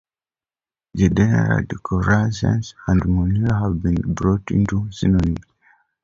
The 0.95 1.09
genera 1.09 1.63
Dendrocereus 1.63 2.73
and 2.87 3.01
Monvillea 3.03 3.51
have 3.61 3.83
been 3.83 4.15
brought 4.15 4.49
into 4.49 4.85
synonymy. 4.89 5.43